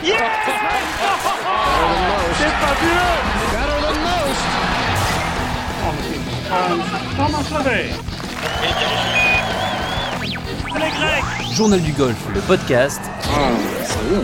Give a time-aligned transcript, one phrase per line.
[0.02, 0.08] C'est
[2.48, 3.20] fabuleux
[10.74, 11.52] Les Grecs!
[11.52, 13.02] Journal du golf, le podcast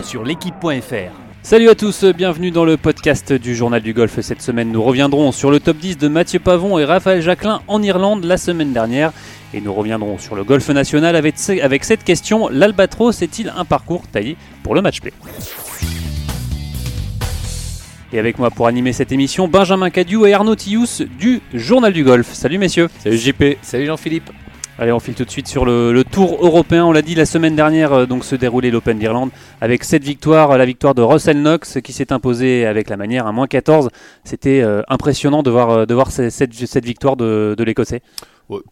[0.02, 1.25] sur l'équipe.fr.
[1.46, 4.18] Salut à tous, bienvenue dans le podcast du Journal du Golf.
[4.18, 7.80] Cette semaine, nous reviendrons sur le top 10 de Mathieu Pavon et Raphaël Jacquelin en
[7.84, 9.12] Irlande la semaine dernière.
[9.54, 14.36] Et nous reviendrons sur le golf national avec, cette question l'Albatros est-il un parcours taillé
[14.64, 15.12] pour le match play?
[18.12, 22.02] Et avec moi pour animer cette émission, Benjamin Cadieu et Arnaud Tillous du Journal du
[22.02, 22.32] Golf.
[22.32, 22.88] Salut messieurs.
[22.98, 23.58] Salut JP.
[23.62, 24.32] Salut Jean-Philippe.
[24.78, 26.84] Allez, on file tout de suite sur le, tour européen.
[26.84, 29.30] On l'a dit la semaine dernière, euh, donc se déroulait l'Open d'Irlande
[29.62, 33.32] avec cette victoire, la victoire de Russell Knox qui s'est imposé avec la manière à
[33.32, 33.88] moins 14.
[34.24, 38.02] C'était euh, impressionnant de voir, euh, de voir cette, cette, victoire de, de l'Écossais.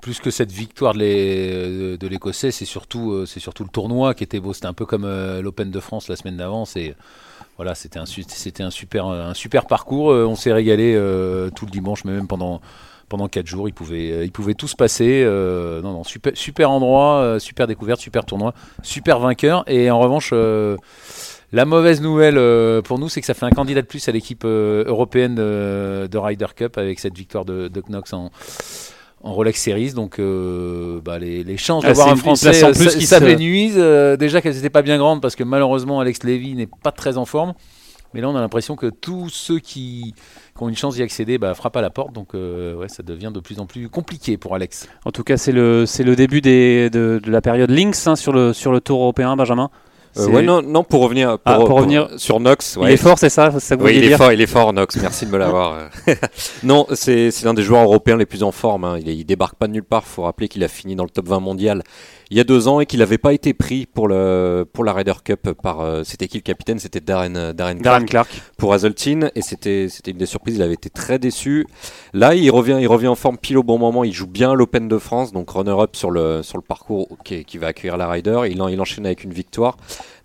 [0.02, 4.52] plus que cette victoire de l'Écossais, c'est surtout, surtout le tournoi qui était beau.
[4.52, 5.06] C'était un peu comme
[5.40, 6.66] l'Open de France la semaine d'avant.
[6.66, 6.94] C'est
[7.56, 8.04] voilà, c'était un,
[8.60, 10.10] un super, un super parcours.
[10.10, 12.60] Euh, on s'est régalé euh, tout le dimanche, mais même pendant
[13.08, 15.24] pendant quatre jours, il pouvait, euh, il pouvait tout se passer.
[15.24, 19.64] non, non, super, super endroit, super découverte, super tournoi, super vainqueur.
[19.66, 20.32] Et en revanche,
[21.52, 24.44] la mauvaise nouvelle pour nous, c'est que ça fait un candidat de plus à l'équipe
[24.44, 28.30] européenne de Ryder Cup avec cette victoire de, de Knox en,
[29.24, 29.94] en Rolex Series.
[29.94, 33.74] Donc euh, bah, les, chances ah, d'avoir un Français euh, plus qui s'amenuisent.
[33.76, 37.16] Euh, déjà qu'elles n'étaient pas bien grandes parce que malheureusement Alex Levy n'est pas très
[37.16, 37.54] en forme.
[38.12, 40.14] Mais là, on a l'impression que tous ceux qui,
[40.62, 42.12] ont une chance d'y accéder bah, frappent à la porte.
[42.12, 44.88] Donc, ouais, ça devient de plus en plus compliqué pour Alex.
[45.04, 48.52] En tout cas, c'est le, le début des, de, la période Lynx hein, sur, le,
[48.52, 49.70] sur le tour européen, Benjamin.
[50.16, 52.76] Euh, ouais, non, non, pour revenir, ah, pour, revenir sur Nox.
[52.76, 52.90] Ouais.
[52.90, 54.96] Il est fort, c'est ça, ça Oui, il est fort, il est fort, Nox.
[54.96, 55.88] Merci de me l'avoir.
[56.62, 58.84] non, c'est l'un des joueurs européens les plus en forme.
[58.84, 58.98] Hein.
[59.00, 60.04] Il, il, débarque pas de nulle part.
[60.04, 61.82] Faut rappeler qu'il a fini dans le top 20 mondial
[62.30, 64.92] il y a deux ans et qu'il n'avait pas été pris pour, le, pour la
[64.92, 65.80] Ryder Cup par.
[65.80, 66.78] Euh, c'était qui le capitaine?
[66.78, 70.56] C'était Darren, euh, Darren, Darren Clark, pour Hazeltine et c'était une des surprises.
[70.56, 71.66] Il avait été très déçu.
[72.12, 74.04] Là, il revient, il revient en forme pile au bon moment.
[74.04, 77.58] Il joue bien l'Open de France, donc runner-up sur le, sur le parcours qui, qui
[77.58, 78.42] va accueillir la Ryder.
[78.46, 79.76] Il, il enchaîne avec une victoire.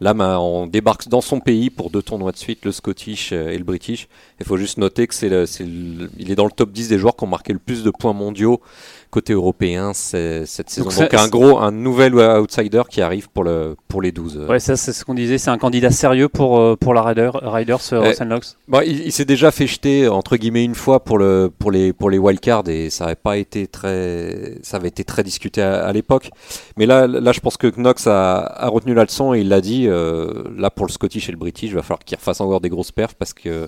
[0.02, 3.58] Là, on débarque dans son pays pour deux tournois de suite, le Scottish euh, et
[3.58, 4.08] le British.
[4.40, 5.28] Il faut juste noter que c'est,
[5.60, 8.14] il est dans le top 10 des joueurs qui ont marqué le plus de points
[8.14, 8.62] mondiaux
[9.10, 10.90] côté européen cette saison.
[10.90, 14.46] Donc, un gros, un nouvel outsider qui arrive pour, le, pour les 12.
[14.48, 17.32] Ouais, ça c'est ce qu'on disait, c'est un candidat sérieux pour, euh, pour la Ryder,
[17.34, 18.58] Riders, euh, Knox.
[18.68, 22.10] Bon, il, s'est déjà fait jeter entre guillemets une fois pour, le, pour, les, pour
[22.10, 26.30] les wildcards et ça avait pas été très, ça avait été très discuté à, l'époque.
[26.78, 29.62] Mais là, là, je pense que Knox a, a retenu la leçon et il l'a
[29.62, 29.89] dit.
[29.90, 32.70] Euh, là, pour le Scottish et le British, il va falloir qu'il refasse encore des
[32.70, 33.68] grosses perfs parce que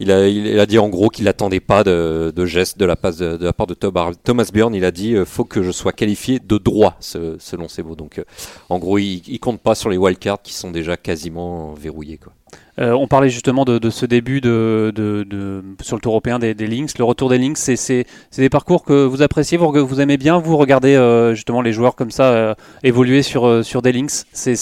[0.00, 3.52] il a, dit en gros qu'il n'attendait pas de, gestes de la, de, de la
[3.52, 4.74] part de Thomas Bjorn.
[4.74, 7.94] Il a dit euh, faut que je sois qualifié de droit, selon ses mots.
[7.94, 8.24] Donc, euh,
[8.68, 12.18] en gros, il, il compte pas sur les wildcards qui sont déjà quasiment verrouillés.
[12.18, 12.32] Quoi.
[12.78, 14.92] Euh, on parlait justement de, ce début de,
[15.82, 16.96] sur le tour européen des, des Lynx.
[16.96, 20.56] Le retour des Lynx, c'est des parcours que vous appréciez, vous, vous aimez bien, vous
[20.56, 24.24] regardez euh, justement les joueurs comme ça euh, évoluer sur, sur des Lynx.
[24.32, 24.56] C'est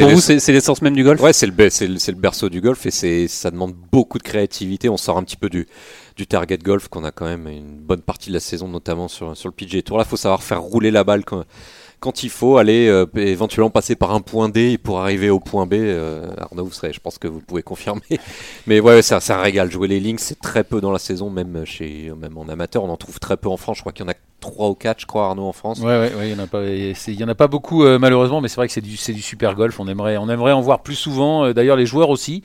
[0.00, 1.20] pour vous, c'est l'essence même du golf?
[1.20, 4.88] Ouais, c'est le, le, berceau du golf et ça demande beaucoup de créativité.
[4.88, 5.68] On sort un petit peu du,
[6.16, 9.36] du target golf qu'on a quand même une bonne partie de la saison, notamment sur,
[9.36, 9.98] sur le PGA Tour.
[9.98, 11.44] Là, il faut savoir faire rouler la balle quand
[12.04, 15.64] quand il faut aller euh, éventuellement passer par un point D pour arriver au point
[15.64, 18.02] B, euh, Arnaud, vous serez, je pense que vous pouvez confirmer.
[18.66, 19.70] Mais ouais, c'est un, régal.
[19.70, 22.90] Jouer les links, c'est très peu dans la saison, même chez, même en amateur, on
[22.90, 23.78] en trouve très peu en France.
[23.78, 25.78] Je crois qu'il y en a 3 ou 4, je crois, Arnaud, en France.
[25.80, 28.56] Ouais, ouais, il n'y en, a pas, en a pas beaucoup, euh, malheureusement, mais c'est
[28.56, 29.80] vrai que c'est du, du super golf.
[29.80, 31.54] On aimerait, on aimerait en voir plus souvent.
[31.54, 32.42] D'ailleurs, les joueurs aussi.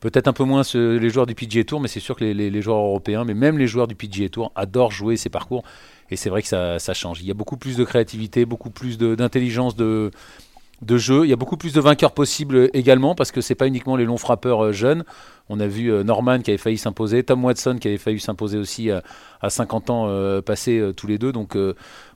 [0.00, 2.78] Peut-être un peu moins les joueurs du PGA Tour, mais c'est sûr que les, joueurs
[2.78, 5.64] européens, mais même les joueurs du PGA Tour adorent jouer ces parcours.
[6.10, 7.20] Et c'est vrai que ça, change.
[7.20, 10.12] Il y a beaucoup plus de créativité, beaucoup plus d'intelligence de,
[10.88, 11.24] jeu.
[11.24, 14.04] Il y a beaucoup plus de vainqueurs possibles également, parce que c'est pas uniquement les
[14.04, 15.04] longs frappeurs euh, jeunes.
[15.48, 18.58] On a vu euh, Norman qui avait failli s'imposer, Tom Watson qui avait failli s'imposer
[18.58, 19.02] aussi à,
[19.40, 21.32] à 50 ans euh, passés tous les deux.
[21.32, 21.56] Donc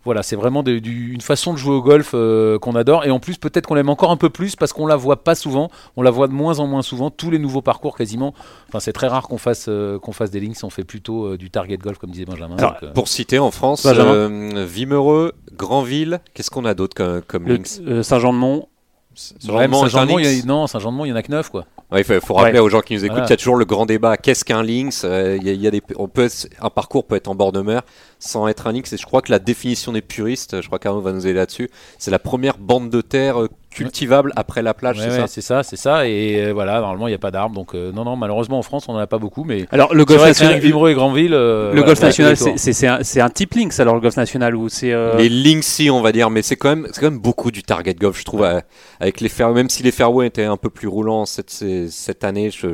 [0.04, 3.04] voilà, c'est vraiment une façon de jouer au golf euh, qu'on adore.
[3.04, 5.34] Et en plus, peut-être qu'on l'aime encore un peu plus parce qu'on la voit pas
[5.34, 5.70] souvent.
[5.96, 7.10] On la voit de moins en moins souvent.
[7.10, 8.34] Tous les nouveaux parcours, quasiment.
[8.68, 10.56] Enfin, c'est très rare qu'on fasse, euh, qu'on fasse des links.
[10.64, 12.56] On fait plutôt euh, du target golf, comme disait Benjamin.
[12.94, 17.80] pour citer en France, Vimereux, Granville, qu'est-ce qu'on a d'autre comme, comme links?
[18.02, 18.68] Saint-Jean-de-Mont.
[19.14, 21.66] Saint-Jean-de-Mont, non, Saint-Jean-de-Mont, il y en a que 9 quoi.
[21.96, 24.16] il faut, rappeler aux gens qui nous écoutent, il y a toujours le grand débat.
[24.16, 26.28] Qu'est-ce qu'un links il y a, des, on peut
[26.60, 27.82] Un parcours peut être en bord de mer
[28.18, 28.92] sans être un links.
[28.92, 31.70] Et je crois que la définition des puristes, je crois qu'Arnaud va nous aider là-dessus,
[31.98, 35.26] c'est la première bande de terre euh, cultivable après la plage, Ouais, c'est ouais, ça
[35.26, 36.06] c'est ça, c'est ça.
[36.08, 37.54] Et euh, voilà, normalement, il n'y a pas d'arbres.
[37.54, 39.44] Donc, euh, non, non, malheureusement, en France, on n'en a pas beaucoup.
[39.44, 41.34] Mais Alors le c'est golf vrai national, Vimero et Granville.
[41.34, 44.00] euh, le voilà, golf national, c'est- c'est c'est un, c'est un type links alors le
[44.00, 47.00] golf national ou c'est euh, Les linksy, on va dire, mais c'est quand même, c'est
[47.00, 48.60] quand même beaucoup du target golf, je trouve, euh,
[49.00, 52.50] avec les fairways, même si les fairways étaient un peu plus roulants cette, cette année,
[52.50, 52.66] je,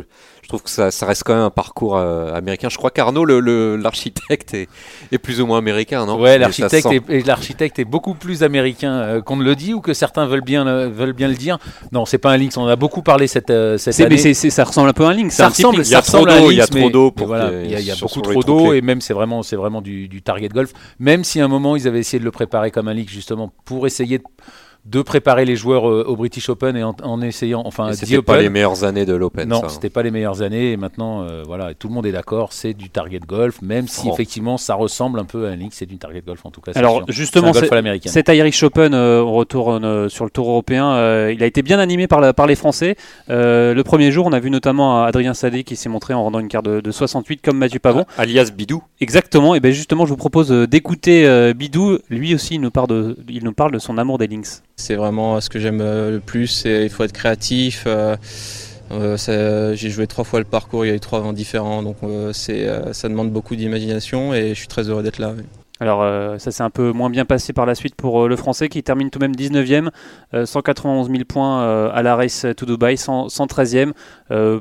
[0.49, 2.71] je trouve que ça, ça reste quand même un parcours euh, américain.
[2.71, 4.67] Je crois qu'Arnaud, le- le- l'architecte, est,
[5.13, 6.19] est plus ou moins américain, non?
[6.19, 9.83] Ouais, l'architecte est, et l'architecte est beaucoup plus américain euh, qu'on ne le dit ou
[9.83, 11.59] que certains veulent bien, le- veulent bien le dire.
[11.93, 12.57] Non, c'est pas un Lynx.
[12.57, 14.17] On en a beaucoup parlé cette, euh, cette année.
[14.25, 15.31] mais ça ressemble un peu à un link.
[15.33, 15.87] c'est ça ressemble, links.
[15.87, 17.13] Il y a ça ressemble trop à un d'eau, il y a Lynx, trop d'eau
[17.27, 19.83] voilà, y a, il y a beaucoup trop d'eau et même c'est vraiment, c'est vraiment
[19.83, 20.73] du, du target golf.
[20.99, 23.53] Même si à un moment ils avaient essayé de le préparer comme un Lynx justement
[23.67, 24.25] pour essayer de,
[24.91, 28.39] de préparer les joueurs euh, au British Open et en, en essayant, enfin, C'était pas
[28.41, 29.49] les meilleures années de l'Open.
[29.49, 29.69] Non, ça.
[29.69, 32.73] c'était pas les meilleures années et maintenant euh, voilà, tout le monde est d'accord, c'est
[32.75, 34.13] du target golf, même si Oh.
[34.15, 36.73] effectivement ça ressemble un peu à un Lynx, c'est du target golf en tout cas.
[36.73, 37.05] c'est Alors sûr.
[37.07, 37.53] C'est un justement.
[38.07, 40.93] Cet Irish Open, euh, on retourne euh, sur le Tour européen.
[40.93, 42.97] euh, il a été bien animé par, la- par les Français.
[43.31, 46.39] Euh, le premier jour, on a vu notamment Adrien Sadé qui s'est montré en rendant
[46.41, 48.05] une carte de, de 68 comme Mathieu Pavon.
[48.17, 48.83] Alias Bidou.
[49.01, 49.55] Exactement.
[49.55, 51.99] Et bien justement, je vous propose d'écouter euh, Bidou.
[52.09, 54.47] Lui aussi, il nous, parle de, il nous parle de son amour des links.
[54.79, 56.63] C'est vraiment ce que j'aime euh, le plus.
[56.65, 57.85] Il faut être créatif.
[57.87, 58.17] euh,
[58.93, 61.97] euh, J'ai joué trois fois le parcours, il y a eu trois vents différents, donc
[62.33, 65.35] ça demande beaucoup d'imagination et je suis très heureux d'être là.
[65.81, 66.03] Alors
[66.41, 69.11] ça s'est un peu moins bien passé par la suite pour le Français qui termine
[69.11, 69.91] tout de même 19e,
[70.35, 73.93] euh, 191 000 points à la race to Dubai, 100 113e.
[74.31, 74.61] Euh,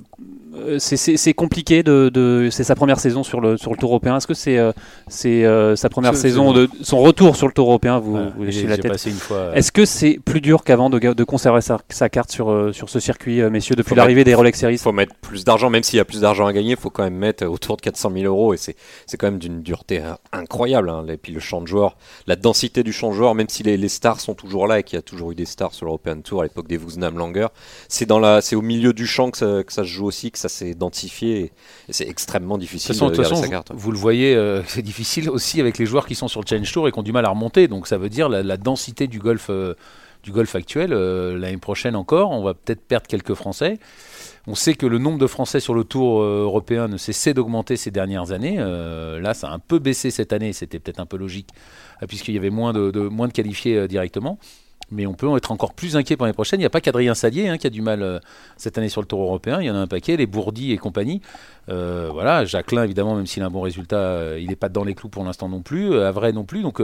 [0.80, 4.18] c'est- compliqué de, de- c'est sa première saison sur le sur le Tour européen.
[4.18, 4.72] Est-ce que c'est euh,
[5.08, 8.46] c'est euh, sa première saison de son retour sur le Tour européen Vous, Voilà, vous
[8.46, 8.92] j'ai- léchez la tête.
[8.92, 9.38] passé une fois.
[9.38, 12.90] euh, Est-ce que c'est plus dur qu'avant de, de conserver sa, sa carte sur, sur
[12.90, 14.74] ce circuit, messieurs, depuis l'arrivée des Rolex Series?
[14.76, 16.90] Il faut mettre plus d'argent, même s'il y a plus d'argent à gagner, il faut
[16.90, 18.76] quand même mettre autour de 400 000 euros et c'est
[19.06, 20.90] c'est quand même d'une dureté hein, incroyable.
[20.90, 21.06] hein.
[21.08, 23.78] Et puis le champ de joueurs, la densité du champ de joueurs, même si les,
[23.78, 26.22] les stars sont toujours là et qu'il y a toujours eu des stars sur l'European
[26.22, 27.48] Tour à l'époque des Woosnam Langer,
[27.90, 30.32] c'est dans la, c'est au milieu du champ que ça, que ça se joue aussi,
[30.32, 31.52] que ça s'est identifié
[31.90, 33.72] c'est extrêmement De difficile façon, de, de toute garder façon, sa vous, carte.
[33.74, 36.72] vous le voyez, euh, c'est difficile aussi avec les joueurs qui sont sur le Challenge
[36.72, 37.68] Tour et qui ont du mal à remonter.
[37.68, 39.74] Donc ça veut dire la, la densité du golf, euh,
[40.24, 40.92] du golf actuel.
[40.94, 43.80] euh, L'année prochaine encore, on va peut-être perdre quelques Français.
[44.50, 47.92] On sait que le nombre de Français sur le Tour européen ne cessait d'augmenter ces
[47.92, 48.56] dernières années.
[48.60, 50.54] Euh, là, ça a un peu baissé cette année.
[50.54, 51.50] C'était peut-être un peu logique
[52.08, 54.40] puisqu'il y avait moins de, de- moins de qualifiés euh, directement.
[54.90, 56.60] Mais on peut être encore plus inquiet pour l'année prochaine.
[56.60, 58.20] Il n'y a pas qu'Adrien Sadier hein, qui a du mal euh,
[58.56, 59.60] cette année sur le Tour européen.
[59.60, 61.22] Il y en a un paquet, les Bourdi et compagnie.
[61.70, 64.86] Euh, voilà, Jacquelin, évidemment, même s'il a un bon résultat, euh, il n'est pas dans
[64.86, 65.94] les clous pour l'instant non plus.
[66.00, 66.62] Avray non plus.
[66.62, 66.82] Donc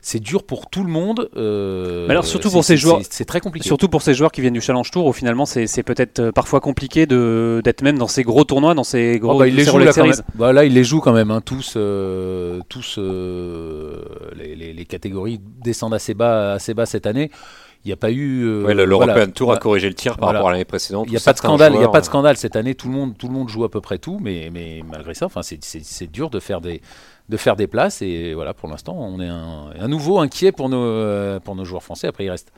[0.00, 1.28] c'est dur pour tout le monde.
[1.34, 3.66] Mais alors, surtout pour ces joueurs- c'est- très compliqué.
[3.66, 7.06] Surtout pour ces joueurs qui viennent du Challenge Tour, où finalement c'est peut-être parfois compliqué
[7.06, 9.92] d'être même dans ces gros tournois, dans ces Oh, gros bah, il les joue là,
[9.92, 10.14] quand même.
[10.36, 11.76] Bah, là, il les joue quand même, hein, tous,
[12.68, 12.98] tous
[14.36, 17.30] les, les- les catégories descendent assez bas, assez bas cette année.
[17.84, 18.44] Il n'y a pas eu.
[18.44, 19.26] euh, Ouais, l'European voilà.
[19.26, 20.38] Tour a corrigé le tir par Voilà.
[20.38, 21.06] rapport à l'année précédente.
[21.08, 22.76] Il n'y a pas de scandale, il a pas de scandale cette année.
[22.76, 25.26] Tout le monde, tout le monde joue à peu près tout, mais, mais malgré ça,
[25.26, 26.80] enfin, c'est- dur de faire des
[27.28, 30.68] de faire des places et voilà pour l'instant on est un, à nouveau inquiet pour
[30.68, 32.06] nos euh, pour nos joueurs français.
[32.08, 32.52] Après il reste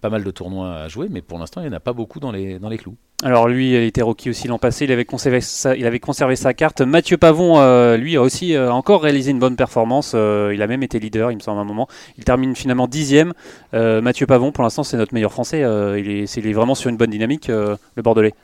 [0.00, 2.20] pas mal de tournois à jouer, mais pour l'instant il n'y en a pas beaucoup
[2.20, 2.96] dans les dans les clous.
[3.24, 6.36] Alors lui, il était rookie aussi l'an passé, il avait conservé sa, il avait conservé
[6.36, 6.82] sa carte.
[6.82, 10.12] Mathieu Pavon, euh, lui, a aussi euh, encore réalisé une bonne performance.
[10.14, 11.88] euh, il a même été leader, il me semble, à un moment.
[12.16, 13.32] Il termine finalement dixième.
[13.72, 15.62] Mathieu Pavon, pour l'instant, c'est notre meilleur français.
[15.98, 18.34] il, est, c'est- il est vraiment sur une bonne dynamique, le Bordelais.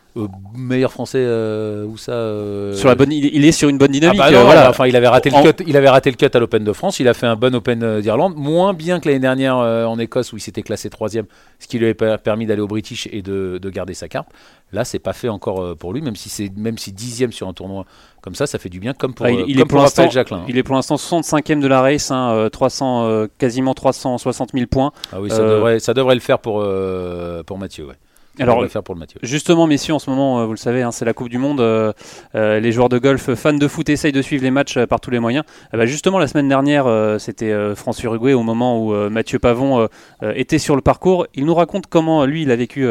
[0.56, 2.12] Meilleur français où ça
[2.74, 4.18] Sur la bonne, il, il est sur une bonne Ah dynamique.
[4.18, 4.62] bah euh, non, voilà.
[4.64, 5.64] bah, enfin, il avait raté En- le cut.
[5.68, 6.98] Il avait raté le cut à l'Open de France.
[6.98, 10.36] Il a fait un bon Open d'Irlande, moins bien que l'année dernière en Écosse où
[10.36, 11.26] il s'était classé troisième,
[11.60, 14.28] ce qui lui avait per- permis d'aller au British et de, de garder sa carte.
[14.72, 17.46] Là, c'est pas fait encore euh, pour lui, même si c'est même si dixième sur
[17.46, 17.84] un tournoi
[18.22, 19.76] comme ça, ça fait du bien, comme pour, Ah, il- euh, il est comme pour
[19.78, 20.38] pour Raphaël l'instant- Jacquelin.
[20.38, 20.44] hein.
[20.48, 24.66] Il est pour l'instant 65e de la race, hein, euh, 300, euh, quasiment 360 000
[24.66, 24.90] points.
[25.12, 26.54] Ah oui, ça, euh, devrait, ça devrait le faire pour
[27.46, 27.86] pour Mathieu.
[27.86, 27.94] Ouais.
[28.40, 29.20] Alors, faire pour le Mathieu.
[29.22, 31.60] Justement, messieurs, en ce moment, vous le savez, hein, c'est la Coupe du Monde.
[31.60, 31.92] euh,
[32.34, 34.98] euh, les joueurs de golf, fans de foot, essayent de suivre les matchs euh, par
[34.98, 35.44] tous les moyens.
[35.72, 36.86] Eh ben, justement, la semaine dernière,
[37.20, 39.88] c'était France-Uruguay, au moment où Mathieu Pavon
[40.34, 41.28] était sur le parcours.
[41.34, 42.88] Il nous raconte comment, lui, il a vécu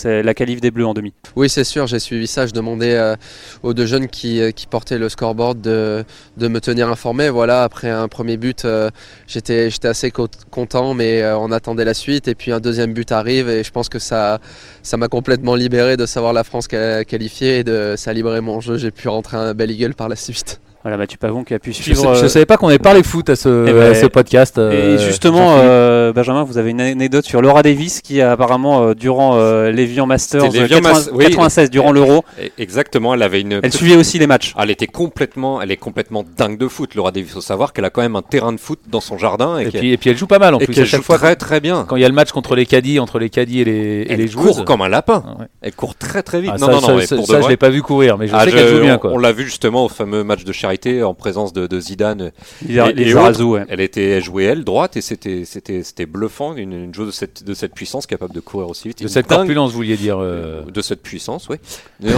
[0.00, 1.12] c'est la qualif des Bleus en demi.
[1.36, 2.46] Oui, c'est sûr, j'ai suivi ça.
[2.46, 3.16] Je demandais euh,
[3.62, 6.04] aux deux jeunes qui, euh, qui portaient le scoreboard de,
[6.38, 7.28] me tenir informé.
[7.28, 8.90] Voilà, après un premier but, euh,
[9.26, 12.28] j'étais assez co- content, mais on attendait la suite.
[12.28, 14.40] Et puis un deuxième but arrive, et je pense que ça
[14.96, 18.60] m'a complètement libéré de savoir la France qua- qualifiée et de ça a libéré mon
[18.60, 18.78] jeu.
[18.78, 20.60] J'ai pu rentrer un bel eagle par la suite.
[20.82, 22.14] Voilà, Mathieu Pavon qui a pu Je, suivre.
[22.14, 24.56] je euh, savais pas qu'on avait parlé foot à ce, Eh ben, à ce podcast.
[24.56, 28.82] Et euh, justement, euh, Benjamin, vous avez une anecdote sur Laura Davis qui a apparemment,
[28.82, 31.24] euh, durant euh, l'Evian Masters C'était euh, l'Evian 80 Mas- oui.
[31.26, 32.24] 96, durant l'Euro,
[32.56, 33.52] Exactement, elle avait une.
[33.52, 34.54] elle petite- suivait aussi les matchs.
[34.58, 36.94] Elle était complètement, elle est complètement dingue de foot.
[36.94, 39.58] Laura Davis, faut savoir qu'elle a quand même un terrain de foot dans son jardin
[39.58, 40.74] et, puis, et puis elle joue pas mal en et plus.
[40.74, 41.84] Chaque joue fois, très très bien.
[41.86, 44.12] quand il y a le match contre les caddies, entre les caddies et les, et
[44.12, 44.56] Elle les joueuses.
[44.56, 45.22] court comme un lapin.
[45.26, 45.46] Ah ouais.
[45.60, 46.52] Elle court très très vite.
[46.54, 47.82] Ah, non, ça, non, non, ça, mais ça, pour ça, de je l'ai pas vu
[47.82, 48.98] courir, mais je Ah, sais qu'elle joue bien.
[49.02, 52.30] on- l'a vu justement au fameux match de charité en présence de, de Zidane.
[52.66, 53.64] Les, Et- les et ouais.
[53.68, 57.44] Elle était, jouait elle droite et c'était, c'était, c'était bluffant une, une joueuse de cette,
[57.44, 59.02] de cette puissance capable de courir aussi vite.
[59.02, 60.18] De cette dingue- corpulence, vous vouliez dire.
[60.20, 61.56] euh, de cette puissance, oui.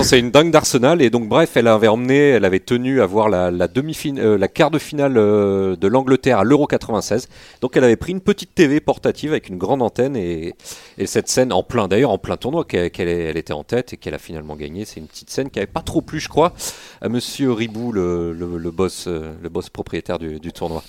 [0.02, 3.28] C'est une dingue d'Arsenal et donc bref, elle avait emmené, elle avait tenu à voir
[3.28, 7.28] la, la demi la quart de finale euh, de l'Angleterre à l'Euro 96.
[7.60, 10.54] Donc elle avait pris une petite TV portative avec une grande antenne et,
[10.98, 13.96] et cette scène en plein, d'ailleurs en plein tournoi, qu'elle, elle était en tête et
[13.96, 14.84] qu'elle a finalement gagné.
[14.84, 16.52] C'est une petite scène qui avait pas trop plu, je crois,
[17.00, 20.82] à Monsieur Ribou, le, le, boss, euh, le boss propriétaire du, tournoi.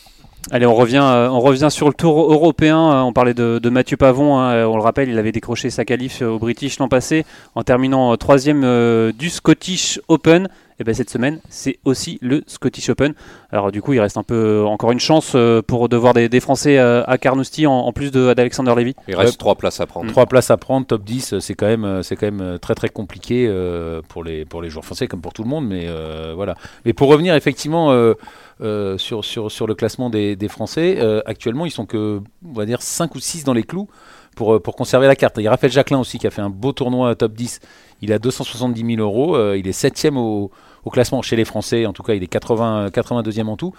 [0.52, 2.78] Allez, on revient, euh, on revient sur le tour européen.
[2.78, 4.38] Euh, On parlait de, Mathieu Pavon.
[4.38, 4.54] hein.
[4.54, 8.16] Euh, On le rappelle, il avait décroché sa qualif au British l'an passé en terminant
[8.18, 10.50] troisième du Scottish Open.
[10.80, 13.14] Et ben cette semaine, c'est aussi le Scottish Open.
[13.52, 16.30] Alors du coup, il reste un peu euh, encore une chance euh, pour devoir des,
[16.30, 18.96] des Français euh, à Carnoustie en, en plus de- d'Alexander Levy.
[19.08, 20.10] Il reste trois places à prendre.
[20.12, 23.48] Trois places à prendre, top 10, c'est quand même, c'est quand même très très compliqué
[23.48, 26.56] euh, pour les pour les joueurs français comme pour tout le monde, mais euh, voilà.
[26.86, 28.14] Mais pour revenir effectivement euh,
[28.62, 32.54] euh, sur, sur sur le classement des, des Français, euh, actuellement ils sont que on
[32.54, 33.88] va dire 5 ou 6 dans les clous
[34.36, 35.36] pour euh, pour conserver la carte.
[35.38, 37.60] Il y a Raphaël Jacquelin aussi qui a fait un beau tournoi top 10.
[38.02, 40.52] Il a 270 000 euros, euh, il est septième au,
[40.84, 41.86] au classement chez les Français.
[41.86, 43.74] En tout cas, il est 80 82e en tout.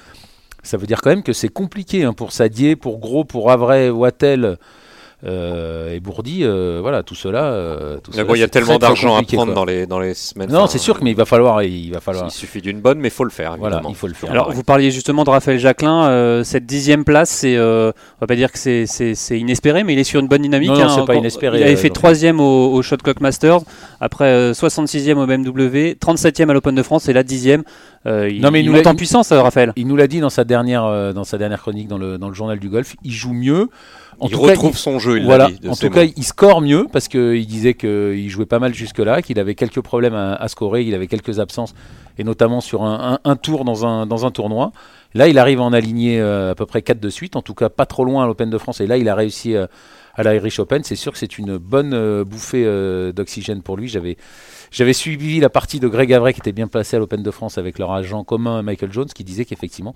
[0.62, 3.90] Ça veut dire quand même que c'est compliqué hein, pour Sadier, pour Gros, pour Avray,
[3.90, 4.56] Wattel
[5.26, 6.40] et Bourdi.
[6.42, 7.44] euh, voilà, tout cela.
[7.44, 9.54] euh, tout Mais cela, bon, il y a tellement d'argent à prendre quoi.
[9.54, 10.50] dans les, dans les semaines.
[10.50, 12.26] Non, enfin, c'est sûr, mais il va falloir, il va falloir.
[12.26, 13.56] Il suffit d'une bonne, mais il faut le faire.
[13.58, 14.30] Voilà, il faut le faire.
[14.30, 16.08] Alors, vous parliez justement de Raphaël Jacquelin.
[16.08, 19.82] euh, cette dixième place, c'est, euh, on va pas dire que c'est, c'est- c'est inespéré,
[19.84, 20.68] mais il est sur une bonne dynamique.
[20.70, 20.96] Non, non, hein.
[20.98, 23.60] c'est pas inespéré, Il avait euh, fait troisième au, au Shotcock Masters,
[24.00, 27.62] après euh, 66e au BMW, 37e à l'Open de France et là dixième.
[28.06, 29.72] Euh, il, Non, mais il il nous monte l'a- en puissance, euh, Raphaël.
[29.76, 32.28] Il nous l'a dit dans sa dernière, euh, dans sa dernière chronique dans le, dans
[32.28, 32.94] le journal du golf.
[33.02, 33.68] Il joue mieux.
[34.20, 35.44] En il tout cas, retrouve son jeu, il voilà.
[35.44, 35.58] l'a dit.
[35.60, 36.10] de En tout cas, mots.
[36.16, 40.14] il score mieux parce qu'il disait qu'il jouait pas mal jusque-là, qu'il avait quelques problèmes
[40.14, 41.74] à, à scorer, il avait quelques absences,
[42.18, 44.72] et notamment sur un, un- un tour dans un, dans un tournoi.
[45.14, 47.54] Là, il arrive à en aligner euh, à peu près 4 de suite, en tout
[47.54, 49.66] cas pas trop loin à l'Open de France, et là, il a réussi euh,
[50.16, 50.82] à l'Irish Open.
[50.84, 53.88] C'est sûr que c'est une bonne euh, bouffée euh, d'oxygène pour lui.
[53.88, 54.16] J'avais
[54.70, 57.58] j'avais suivi la partie de Greg Avray qui était bien placé à l'Open de France
[57.58, 59.94] avec leur agent commun Michael Jones qui disait qu'effectivement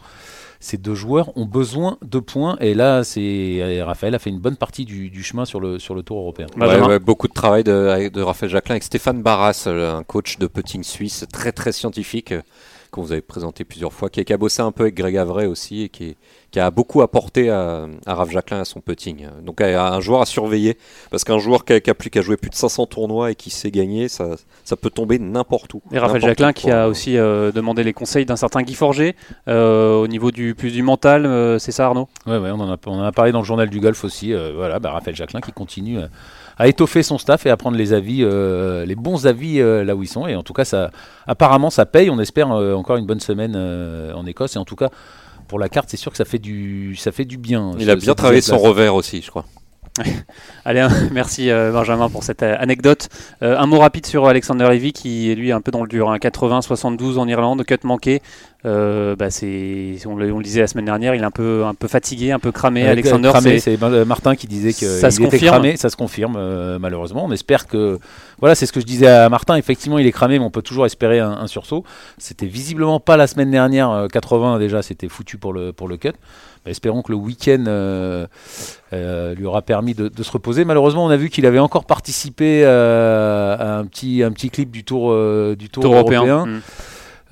[0.61, 4.57] ces deux joueurs ont besoin de points et là c'est Raphaël a fait une bonne
[4.57, 6.47] partie du, du chemin sur le, sur le tour européen.
[6.55, 6.89] Ouais, Benjamin.
[6.89, 10.47] ouais, beaucoup de travail de, de Raphaël Jacquelin avec Stéphane Barras, euh, un coach de
[10.47, 12.43] putting suisse très très scientifique euh,
[12.91, 15.17] qu'on vous avez présenté plusieurs fois, qui a, qui a bossé un peu avec Greg
[15.17, 16.17] Avray aussi et qui,
[16.51, 19.27] qui a beaucoup apporté à, à Raph Jacquelin à son putting.
[19.43, 20.77] Donc un joueur à surveiller
[21.11, 23.35] parce qu'un joueur qui a, qui a plus qu'à jouer plus de 500 tournois et
[23.35, 25.83] qui sait gagner, ça, ça peut tomber n'importe où.
[25.93, 29.15] Et Raphaël Jacquelin qui a aussi euh, demandé les conseils d'un certain Guy Forger
[29.49, 32.09] euh, au niveau du plus du mental, euh, c'est ça Arnaud?
[32.27, 34.33] Ouais, ouais, on, en a, on en a parlé dans le journal du golf aussi.
[34.33, 35.99] euh, voilà, bah, Raphaël Jacquelin qui continue
[36.59, 39.95] à, étoffer son staff et à prendre les avis, euh, les bons avis euh, là
[39.97, 40.27] où ils sont.
[40.27, 40.91] Et en tout cas, ça,
[41.27, 42.11] apparemment, ça paye.
[42.11, 44.57] On espère euh, encore une bonne semaine euh, en Écosse.
[44.57, 44.89] Et en tout cas,
[45.47, 47.73] pour la carte, c'est sûr que ça fait du, ça fait du bien.
[47.79, 49.45] Il ce- a bien travaillé son revers aussi, je crois.
[50.65, 53.09] Allez, hein, merci euh, Benjamin pour cette euh, anecdote.
[53.43, 56.09] Euh, un mot rapide sur Alexander Levy qui est lui un peu dans le dur.
[56.11, 58.23] hein, 80-72 en Irlande, cut manqué.
[58.65, 61.65] Euh, bah, c'est, on, le, on le disait la semaine dernière, il est un peu,
[61.65, 62.87] un peu fatigué, un peu cramé.
[62.89, 65.55] Alexander, c'est- Martin qui disait que Ça il se était confirme.
[65.55, 67.25] cramé, ça se confirme euh, malheureusement.
[67.25, 68.01] On espère que
[68.41, 69.55] voilà, c'est ce que je disais à Martin.
[69.55, 71.85] Effectivement, il est cramé, mais on peut toujours espérer un, un sursaut.
[72.19, 73.91] C'était visiblement pas la semaine dernière.
[73.91, 76.09] euh, 80 déjà, c'était foutu pour le pour le cut.
[76.65, 78.27] Bah, espérons que le week-end euh,
[78.93, 80.65] euh, lui aura permis de, de se reposer.
[80.65, 84.73] Malheureusement, on a vu qu'il avait encore participé euh, à un petit un petit clip
[84.73, 86.25] du tour euh, du tour, tour européen.
[86.25, 86.47] européen.
[86.47, 86.61] Mm.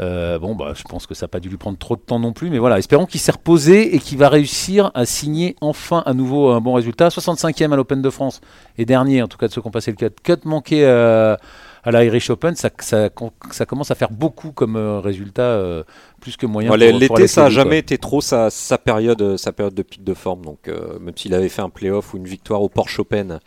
[0.00, 2.18] Euh, bon, bah, je pense que ça n'a pas dû lui prendre trop de temps
[2.18, 6.02] non plus, mais voilà, espérons qu'il s'est reposé et qu'il va réussir à signer enfin
[6.04, 7.08] à nouveau un bon résultat.
[7.08, 8.40] 65e à l'Open de France
[8.76, 10.14] et dernier, en tout cas de ceux qui ont passé le cut.
[10.22, 11.36] Cut manqué euh,
[11.82, 13.08] à l'Irish Open, ça, ça,
[13.50, 15.82] ça commence à faire beaucoup comme euh, résultat, euh,
[16.20, 16.70] plus que moyen.
[16.70, 17.64] Ouais, L'été, ça a Levy, quoi.
[17.64, 20.42] jamais été trop sa, sa période, sa période de pic de forme.
[20.44, 20.68] Donc,
[21.00, 23.40] même s'il avait fait un playoff ou une victoire au Porsche Open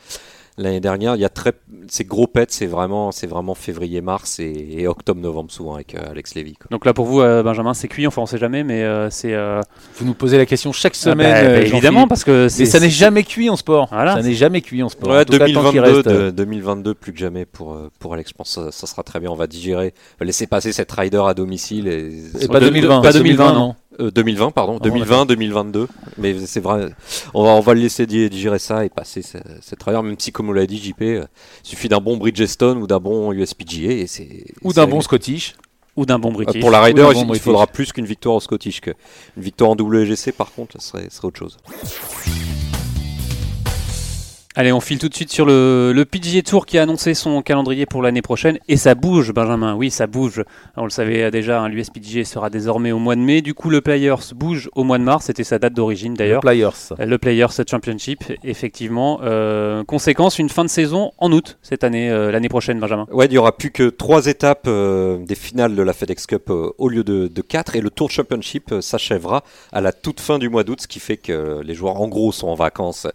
[0.59, 1.15] l'année dernière.
[1.15, 1.53] Il y a très
[1.87, 6.55] ces gros pets, c'est vraiment, c'est vraiment février-mars et, octobre-novembre souvent avec euh, Alex Lévy.
[6.71, 8.07] Donc là pour vous, euh, Benjamin, c'est cuit.
[8.07, 9.35] Enfin, on sait jamais, mais euh, c'est.
[9.97, 12.79] Vous nous posez la question chaque ah semaine, bah, bah, évidemment, parce que mais ça
[12.79, 13.89] n'est jamais cuit en sport.
[13.89, 15.11] Ça n'est jamais cuit en sport.
[15.11, 18.29] Ouais, 2022, 2022 plus que jamais pour pour Alex.
[18.29, 19.31] Je pense que ça, sera très bien.
[19.31, 23.75] On va digérer, laisser passer cette rider à domicile et, pas 2020, pas 2020, non.
[23.99, 25.87] 2020, euh, pardon, 2020, 2022.
[26.17, 26.89] Mais c'est vrai,
[27.33, 30.49] on va, on va le laisser digérer ça et passer cette travers, même si, comme
[30.49, 31.25] on l'a dit, JP, euh,
[31.63, 33.91] il suffit d'un bon Bridgestone ou d'un bon USPGA.
[33.91, 35.55] Et c'est, ou d'un bon Scottish.
[35.95, 36.61] Ou d'un bon British.
[36.61, 38.79] Pour la Ryder, il, faudra plus qu'une victoire au Scottish.
[38.79, 38.91] Que
[39.35, 41.57] une victoire en WGC, par contre, ce serait, serait autre chose.
[44.59, 47.41] Allez, on file tout de suite sur le, le PGA Tour qui a annoncé son
[47.41, 48.59] calendrier pour l'année prochaine.
[48.67, 49.73] Et ça bouge, Benjamin.
[49.73, 50.43] Oui, ça bouge.
[50.75, 53.41] On le savait déjà, hein, l'USPGA sera désormais au mois de mai.
[53.41, 55.27] Du coup, le Players bouge au mois de mars.
[55.27, 56.41] C'était sa date d'origine d'ailleurs.
[56.43, 56.93] Le Players.
[56.99, 59.21] Euh, le Players Championship, effectivement.
[59.23, 63.05] Euh, conséquence, une fin de saison en août cette année, euh, l'année prochaine, Benjamin.
[63.13, 66.89] Ouais, il n'y aura plus que trois étapes des finales de la FedEx Cup au
[66.89, 67.77] lieu de, de quatre.
[67.77, 71.15] Et le Tour Championship s'achèvera à la toute fin du mois d'août, ce qui fait
[71.15, 73.07] que les joueurs en gros sont en vacances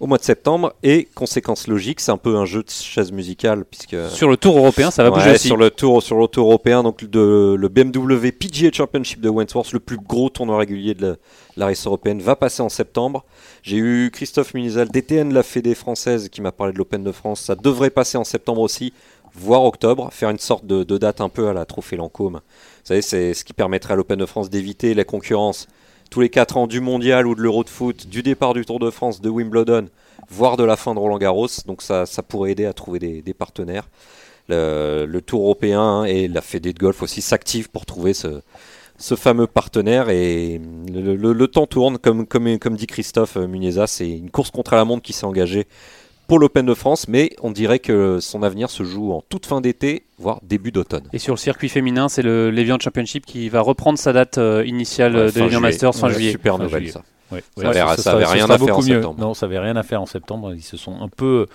[0.00, 0.72] au mois de septembre.
[0.82, 4.56] Et conséquence logique, c'est un peu un jeu de chaise musicale puisque sur le Tour
[4.56, 5.46] européen, ça va bouger aussi.
[5.46, 9.72] Sur le Tour, sur le Tour européen, donc de, le BMW PGA Championship de Wentworth,
[9.72, 11.18] le plus gros tournoi régulier de
[11.56, 13.24] la, race européenne, va passer en septembre.
[13.62, 17.42] J'ai eu Christophe Munizal, DTN, la Fédé française, qui m'a parlé de l'Open de France.
[17.42, 18.92] Ça devrait passer en septembre aussi
[19.32, 22.34] voire octobre, faire une sorte de, de, date un peu à la Trophée Lancôme.
[22.34, 22.40] Vous
[22.82, 25.68] savez, c'est ce qui permettrait à l'Open de France d'éviter la concurrence
[26.10, 28.80] tous les 4 ans du mondial ou de l'Euro de foot, du départ du Tour
[28.80, 29.88] de France, de Wimbledon,
[30.28, 31.48] voire de la fin de Roland Garros.
[31.66, 33.88] Donc ça, ça pourrait aider à trouver des, partenaires.
[34.48, 38.40] Le, Tour européen hein, et la Fédé de golf aussi s'activent pour trouver ce,
[39.16, 40.60] fameux partenaire et
[40.92, 45.02] le, temps tourne comme, comme, comme dit Christophe Muniesa, c'est une course contre la montre
[45.02, 45.66] qui s'est engagée
[46.30, 49.60] pour l'Open de France, mais on dirait que son avenir se joue en toute fin
[49.60, 51.02] d'été, voire début d'automne.
[51.12, 54.64] Et sur le circuit féminin, c'est le Levian Championship qui va reprendre sa date euh,
[54.64, 56.30] initiale de l'Evian Masters fin juillet.
[56.30, 57.02] Super nouvelle ça.
[57.56, 59.20] ça, avait, rien à faire en septembre.
[59.20, 60.54] Non, ça avait rien à faire en septembre.
[60.54, 61.48] Ils se sont un peu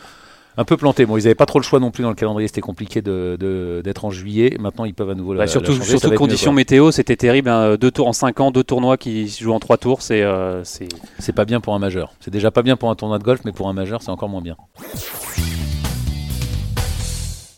[0.58, 1.06] un peu planté.
[1.06, 3.12] Bon, ils n'avaient pas trop le choix non plus dans le calendrier, c'était compliqué d'être
[3.40, 4.58] de, en juillet.
[4.60, 7.50] Maintenant, ils peuvent à nouveau bah, Surtout, surtout conditions météo, c'était terrible.
[7.50, 7.76] Hein.
[7.78, 10.22] Deux tours en 5 ans, deux tournois qui se jouent en 3 tours, c'est.
[10.22, 12.14] Euh, c'est pas bien pour un majeur.
[12.20, 14.30] C'est déjà pas bien pour un tournoi de golf, mais pour un majeur, c'est encore
[14.30, 14.56] moins bien.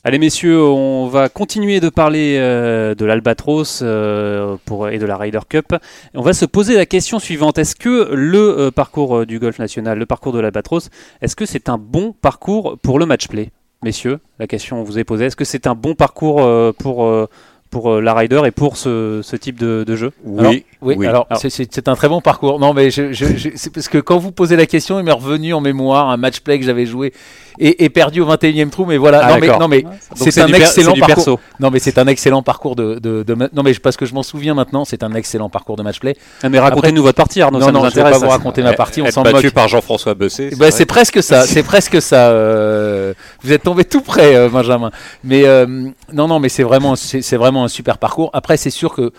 [0.08, 4.56] Allez messieurs, on va continuer de parler euh, de l'Albatros euh,
[4.90, 5.76] et de la Ryder Cup.
[6.14, 7.58] On va se poser la question suivante.
[7.58, 10.90] Est-ce que le euh, parcours du golf national, le parcours de l'Albatros,
[11.22, 13.52] est-ce que c'est un bon parcours pour le match play?
[13.84, 15.26] Messieurs, la question vous est posée.
[15.26, 16.42] Est-ce que c'est un bon parcours
[16.80, 17.28] pour
[17.70, 20.12] pour euh, la Rider et pour ce, ce type de, de, jeu?
[20.24, 21.06] Oui, oui.
[21.06, 22.60] Alors, c'est un très bon parcours.
[22.60, 25.54] Non, mais je, je, c'est parce que quand vous posez la question, il m'est revenu
[25.54, 27.14] en mémoire un match play que j'avais joué
[27.60, 28.86] et, et, perdu au 21e trou.
[28.86, 29.86] Mais voilà, ah, non, mais, non, mais
[30.16, 31.40] c'est un excellent parcours.
[31.60, 34.24] Non, mais c'est un excellent parcours de, de, de, Non, mais parce que je m'en
[34.24, 36.16] souviens maintenant, c'est un excellent parcours de match play.
[36.44, 37.60] Ah, mais racontez-nous votre partie, Arnaud.
[37.60, 39.02] Non, ça non, nous je vais pas vous raconter ma partie.
[39.02, 40.52] On s'en battu par Jean-François Bessé.
[40.58, 41.46] Bah, c'est presque ça.
[41.46, 42.30] C'est presque ça.
[42.30, 44.92] Euh, vous êtes tombé tout près, euh, Benjamin.
[45.24, 45.66] Mais euh,
[46.14, 48.30] non, non, mais c'est vraiment, c'est vraiment un super parcours.
[48.34, 49.12] Après, c'est sûr que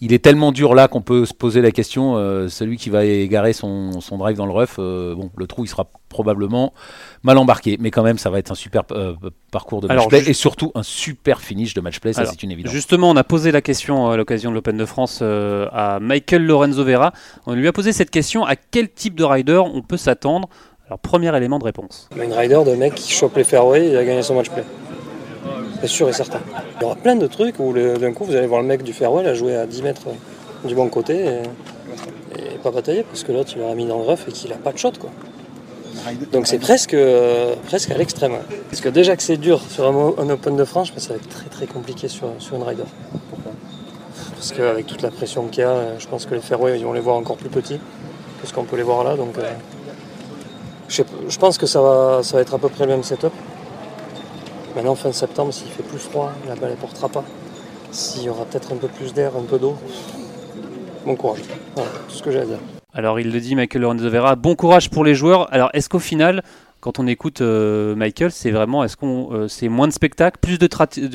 [0.00, 3.04] il est tellement dur là qu'on peut se poser la question, euh, celui qui va
[3.04, 6.72] égarer son, drive dans le rough, euh, bon, le trou il sera probablement
[7.22, 9.14] mal embarqué, mais quand même ça va être un super euh,
[9.52, 12.50] parcours de match play et surtout un super finish de match play, ça c'est une
[12.50, 12.72] évidence.
[12.72, 16.84] Justement, on a posé la question à l'occasion de l'Open de France à Michael Lorenzo
[16.84, 17.12] Vera.
[17.46, 20.48] On lui a posé cette question à quel type de rider on peut s'attendre?
[20.86, 22.08] Alors premier élément de réponse.
[22.20, 24.64] Une rider de mec qui chope les fairways et a gagné son match play.
[25.80, 26.40] C'est sûr et certain.
[26.76, 28.92] Il y aura plein de trucs où d'un coup vous allez voir le mec du
[28.92, 30.08] fairway à jouer à 10 mètres
[30.64, 31.24] du bon côté
[32.36, 34.56] et, pas batailler parce que l'autre il l'aura mis dans le rough et qu'il a
[34.56, 35.08] pas de shot quoi.
[36.32, 36.94] Donc c'est presque,
[37.66, 38.36] presque à l'extrême.
[38.68, 41.48] Parce que déjà que c'est dur sur un, Open de France, ça va être très
[41.48, 42.84] très compliqué sur, sur une rider.
[44.34, 46.92] Parce qu'avec toute la pression qu'il y a, je pense que les fairways ils vont
[46.92, 47.80] les voir encore plus petits
[48.40, 49.16] que ce qu'on peut les voir là.
[49.16, 49.50] Donc euh,
[50.88, 53.32] je, je, pense que ça va, ça va être à peu près le même setup.
[54.74, 57.24] Maintenant, fin septembre, s'il fait plus froid, la balle ne portera pas.
[57.90, 59.76] S'il y aura peut-être un peu plus d'air, un peu d'eau,
[61.04, 61.40] bon courage.
[61.74, 62.58] Voilà, tout ce que j'ai à dire.
[62.94, 65.52] Alors, il le dit, Michael Lorenzo Vera, bon courage pour les joueurs.
[65.52, 66.42] Alors, est-ce qu'au final,
[66.80, 70.58] quand on écoute euh, Michael, c'est vraiment, est-ce qu'on, euh, c'est moins de spectacle, plus
[70.58, 70.66] de,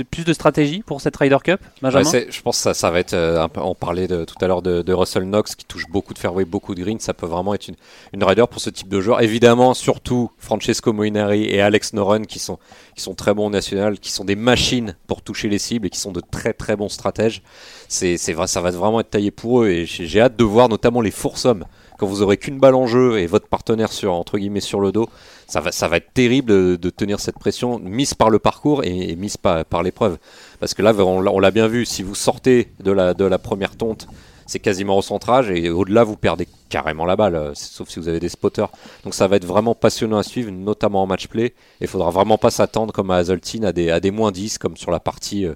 [0.03, 3.13] plus de stratégie pour cette Ryder Cup, Benjamin Je pense que ça, ça va être,
[3.13, 6.19] euh, un peu, on parlait tout à l'heure de, Russell Knox qui touche beaucoup de
[6.19, 7.75] fairway, beaucoup de green, ça peut vraiment être une,
[8.13, 9.21] une Ryder pour ce type de joueur.
[9.21, 12.59] Évidemment, surtout Francesco Moinari et Alex Noren qui sont,
[12.95, 15.89] qui sont très bons au national, qui sont des machines pour toucher les cibles et
[15.89, 17.41] qui sont de très très bons stratèges.
[17.87, 21.01] C'est, vrai, ça va vraiment être taillé pour eux et j'ai hâte de voir notamment
[21.01, 21.65] les foursommes
[21.97, 25.09] quand vous aurez qu'une balle en jeu et votre partenaire sur entre sur le dos,
[25.47, 29.83] ça va, être terrible de, tenir cette pression mise par le parcours et, mise par,
[29.83, 30.17] l'épreuve.
[30.59, 33.25] Parce que là, on, l'a- on l'a bien vu, si vous sortez de la, de
[33.25, 34.07] la première tonte,
[34.45, 38.07] c'est quasiment au centrage et au-delà, vous perdez carrément la balle, euh, sauf si vous
[38.07, 38.69] avez des spotters.
[39.03, 41.45] Donc ça va être vraiment passionnant à suivre, notamment en match play.
[41.45, 44.57] Et il faudra vraiment pas s'attendre, comme à Hazeltine, à des, à des moins 10,
[44.57, 45.55] comme sur la partie euh,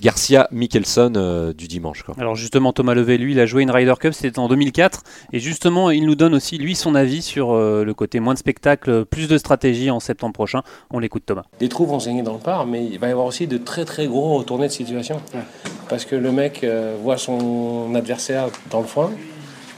[0.00, 2.02] Garcia-Mickelson euh, du dimanche.
[2.02, 2.14] Quoi.
[2.18, 5.38] Alors justement, Thomas Levé, lui, il a joué une Ryder Cup, c'était en 2004, et
[5.38, 9.04] justement, il nous donne aussi, lui, son avis sur euh, le côté moins de spectacle,
[9.04, 10.62] plus de stratégie en septembre prochain.
[10.90, 11.44] On l'écoute, Thomas.
[11.60, 13.58] Les trous vont se gagner dans le par, mais il va y avoir aussi de
[13.58, 15.20] très très gros retournés de situation.
[15.88, 18.21] Parce que le mec euh, voit son adversaire
[18.70, 19.10] dans le foin,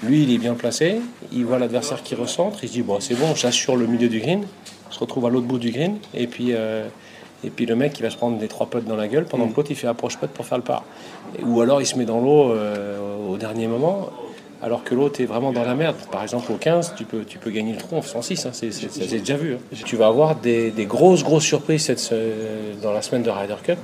[0.03, 0.97] lui il est bien placé,
[1.33, 4.21] il voit l'adversaire qui recentre, il se dit bon c'est bon, j'assure le milieu du
[4.21, 4.45] green,
[4.89, 6.87] on se retrouve à l'autre bout du green, et puis, euh,
[7.43, 9.49] et puis le mec il va se prendre des trois potes dans la gueule pendant
[9.49, 10.85] que l'autre il fait approche pote pour faire le par.
[11.43, 12.99] Ou alors il se met dans l'eau euh,
[13.31, 14.09] au dernier moment.
[14.63, 15.97] Alors que l'autre est vraiment dans la merde.
[16.11, 18.47] Par exemple, au 15, tu peux, tu peux gagner le trou en faisant 6.
[18.47, 18.51] Hein.
[18.55, 18.71] C'est,
[19.21, 19.55] déjà vu.
[19.57, 19.77] hein.
[19.85, 23.57] Tu vas avoir des, des grosses, grosses surprises cette, se- dans la semaine de Ryder
[23.63, 23.77] Cup.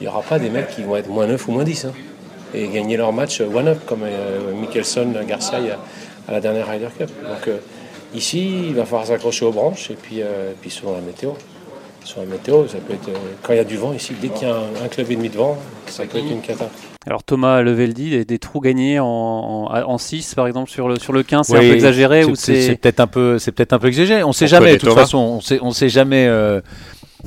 [0.00, 1.84] Il n'y aura pas des mecs qui vont être moins 9 ou moins 10.
[1.84, 1.92] hein.
[2.54, 5.78] Et gagner leur match one-up, comme euh, Mickelson, Garcia il y a-
[6.28, 7.10] à la dernière Ryder Cup.
[7.26, 7.56] Donc euh,
[8.14, 9.90] ici, il va falloir s'accrocher aux branches.
[9.90, 11.30] Et puis, euh, puis selon la météo.
[12.04, 13.08] Sur la météo, ça peut être.
[13.08, 13.12] euh,
[13.42, 15.14] quand il y a du vent ici, dès qu'il y a un, un club et
[15.16, 16.68] demi de vent, ça peut être une cata.
[17.06, 20.88] Alors Thomas Levé le dit, des, des trous gagnés en, en, 6, par exemple, sur
[20.88, 22.74] le, sur le 15, c'est Oui, un peu exagéré ou c'est c'est...
[22.76, 24.22] peut-être un peu, c'est peut-être un peu exagéré.
[24.24, 24.72] On sait On jamais.
[24.72, 25.02] De toute Thomas.
[25.02, 26.26] façon, on sait, on sait jamais.
[26.28, 26.60] euh,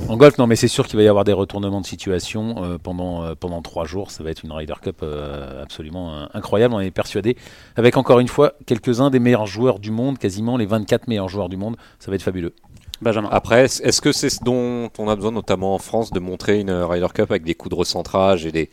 [0.08, 2.78] en golf, non, mais c'est sûr qu'il va y avoir des retournements de situation euh,
[2.78, 4.10] pendant euh, pendant trois jours.
[4.10, 6.74] Ça va être une Ryder Cup euh, absolument euh, incroyable.
[6.74, 7.36] On est persuadé.
[7.76, 11.48] Avec encore une fois quelques-uns des meilleurs joueurs du monde, quasiment les 24 meilleurs joueurs
[11.48, 11.76] du monde.
[11.98, 12.54] Ça va être fabuleux.
[13.02, 13.28] Benjamin.
[13.30, 16.70] Après, est-ce que c'est ce dont on a besoin, notamment en France, de montrer une
[16.70, 18.70] Ryder Cup avec des coups de recentrage et, des,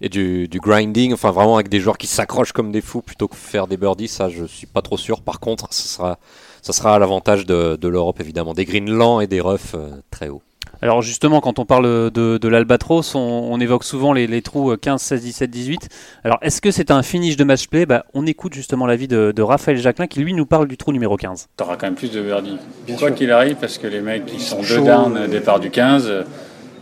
[0.00, 3.28] et du, du grinding, enfin vraiment avec des joueurs qui s'accrochent comme des fous plutôt
[3.28, 5.20] que faire des birdies, ça je suis pas trop sûr.
[5.20, 6.18] Par contre, ce sera,
[6.62, 9.90] ça sera à l'avantage de, de l'Europe évidemment, des greens lents et des roughs euh,
[10.10, 10.42] très hauts.
[10.82, 14.72] Alors justement, quand on parle de, de l'Albatros, on, on évoque souvent les, les trous
[14.72, 15.88] euh, 15, 16, 17, 18.
[16.24, 17.86] Alors est-ce que c'est un finish de match play?
[17.86, 20.92] Bah, On écoute justement l'avis de, de Raphaël Jacquelin qui lui nous parle du trou
[20.92, 21.48] numéro 15.
[21.56, 22.58] Tu auras quand même plus de birdie.
[22.86, 25.26] Bien Quoi qu'il arrive, parce que les mecs qui sont deux down euh.
[25.28, 26.22] départ du 15, euh,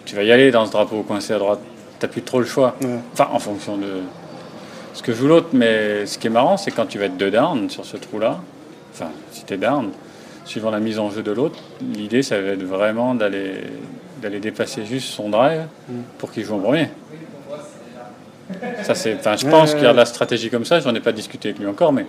[0.05, 1.61] tu vas y aller dans ce drapeau coincé à droite.
[1.99, 2.75] T'as plus trop le choix.
[2.83, 2.99] Ouais.
[3.13, 4.03] Enfin, en fonction de
[4.93, 5.49] ce que joue l'autre.
[5.53, 8.41] Mais ce qui est marrant, c'est quand tu vas être deux down sur ce trou-là,
[8.93, 9.91] enfin, si t'es down,
[10.45, 11.59] suivant la mise en jeu de l'autre,
[11.95, 13.55] l'idée, ça va être vraiment d'aller
[14.23, 15.63] d'aller dépasser juste son drive
[16.19, 16.89] pour qu'il joue en premier.
[18.83, 20.81] Ça, c'est, je pense qu'il y a de la stratégie comme ça.
[20.81, 22.07] J'en ai pas discuté avec lui encore, mais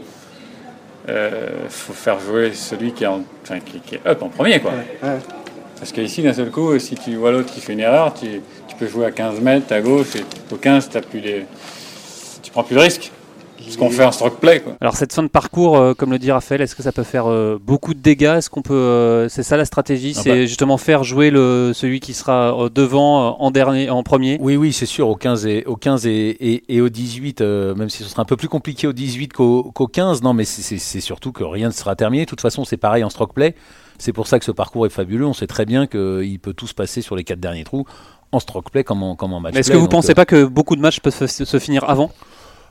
[1.07, 1.13] il
[1.69, 4.71] faut faire jouer celui qui est, en- enfin, qui, qui est up en premier, quoi.
[5.77, 8.27] Parce qu'ici, d'un seul coup, si tu vois l'autre qui fait une erreur, tu,
[8.67, 11.45] tu peux jouer à 15 mètres à gauche et au 15, t'as plus les...
[12.41, 13.11] tu prends plus de risques.
[13.67, 14.59] Ce qu'on fait en stroke play.
[14.59, 14.73] Quoi.
[14.81, 17.25] Alors cette fin de parcours, euh, comme le dit Raphaël, est-ce que ça peut faire
[17.29, 18.35] euh, beaucoup de dégâts?
[18.37, 20.45] Est-ce qu'on peut, euh, c'est ça la stratégie, Ah c'est bah.
[20.45, 24.37] justement faire jouer le celui qui sera euh, devant, euh, en dernier, en premier?
[24.39, 25.09] Oui, oui, c'est sûr.
[25.09, 28.21] Au 15 et, au 15 et, et- et au 18, euh, même si ce sera
[28.21, 31.67] un peu plus compliqué au 18 qu'au qu'au 15, non, mais c'est- surtout que rien
[31.69, 32.25] ne sera terminé.
[32.25, 33.55] De toute façon, c'est pareil en stroke play.
[33.97, 35.25] C'est pour ça que ce parcours est fabuleux.
[35.25, 37.85] On sait très bien qu'il peut tout se passer sur les quatre derniers trous
[38.31, 40.15] en stroke play comme en, comme en match Mais Est-ce que vous Donc, pensez euh,
[40.15, 42.11] pas que beaucoup de matchs peuvent se, se finir avant?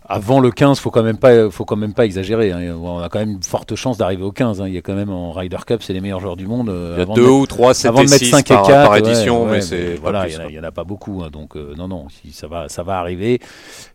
[0.07, 2.53] Avant le 15, faut quand même pas, faut quand même pas exagérer.
[2.53, 2.77] hein.
[2.79, 4.61] On a quand même une forte chance d'arriver au 15.
[4.61, 4.69] hein.
[4.69, 6.69] Il y a quand même en Ryder Cup, c'est les meilleurs joueurs du monde.
[6.69, 8.55] euh, Il y a de deux ou trois, avant et de mettre six 5 et
[8.55, 10.51] par, 4 par édition, ouais, mais c'est voilà, il y en a- quoi.
[10.53, 12.83] il y, en a pas beaucoup, hein, donc euh, non, non, si, ça va, ça
[12.83, 13.41] va arriver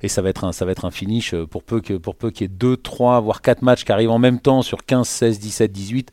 [0.01, 2.15] et ça va être un, ça va être un finish euh, pour peu que, pour
[2.15, 4.85] peu qu'il y ait 2, 3, voire 4 matchs qui arrivent en même temps sur
[4.85, 6.11] 15, 16, 17, 18.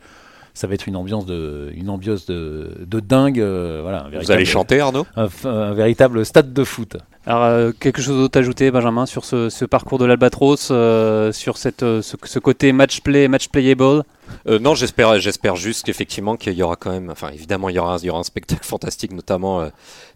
[0.53, 3.41] Ça va être une ambiance de, une ambiance de, de dingue.
[3.41, 5.07] euh, voilà, Vous allez chanter Arnaud?
[5.17, 6.97] un véritable stade de foot.
[7.27, 11.33] Alors, euh, quelque chose d'autre à ajouter, Benjamin, sur ce, ce parcours de l'Albatros, euh,
[11.33, 14.05] sur cette, euh, ce, ce côté match play, match playable?
[14.49, 17.79] Euh, non, j'espère, j'espère juste qu'effectivement qu'il y aura quand même, enfin évidemment il y
[17.79, 19.69] aura, un- il y aura un spectacle fantastique, notamment euh,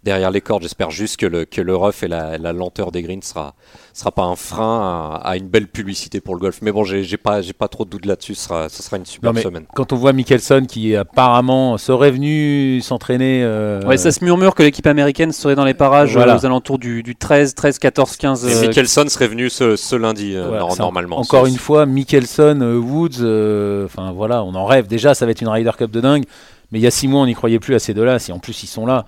[0.02, 0.62] derrière les cordes.
[0.62, 3.54] J'espère juste que le que le rough et la, la lenteur des greens sera
[3.92, 4.80] sera pas un frein
[5.14, 6.58] à, à une belle publicité pour le golf.
[6.60, 8.34] Mais bon, j'ai j'ai pas j'ai pas trop de doute là-dessus.
[8.34, 9.64] Ce sera ce sera une Non, superbe semaine.
[9.76, 13.42] quand on voit Mickelson qui apparemment serait venu s'entraîner.
[13.44, 16.34] euh, Ouais, ça se murmure que l'équipe américaine serait dans les parages Voilà.
[16.36, 18.46] aux alentours du, du 13, 13, 14, 15.
[18.46, 21.18] Et euh, Mickelson serait venu ce, ce lundi euh, Voilà, normalement.
[21.18, 24.86] Encore une fois, Mickelson, euh, Woods, enfin voilà, on en rêve.
[24.86, 26.24] Déjà, ça va être une Ryder Cup de dingue.
[26.72, 28.18] Mais il y a six mois, on n'y croyait plus à ces deux-là.
[28.18, 29.04] Si en plus ils sont là,